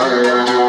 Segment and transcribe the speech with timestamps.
[0.00, 0.59] Just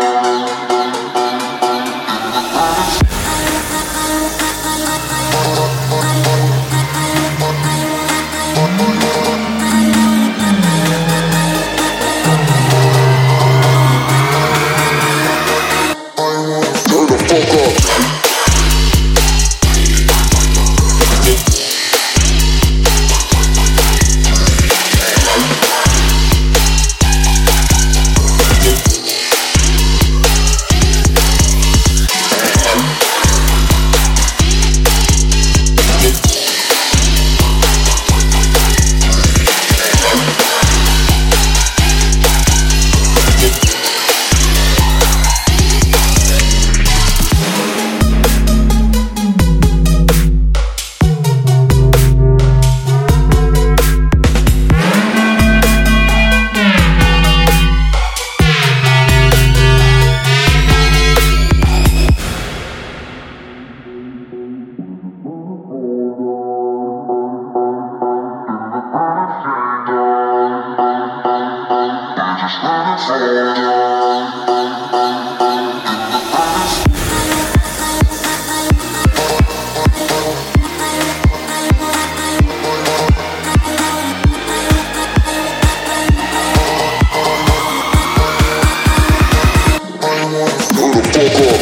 [91.11, 91.60] Coco.